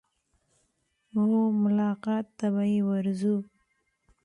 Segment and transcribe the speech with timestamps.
[1.29, 3.35] وه ملاقات ته به يې ورځو.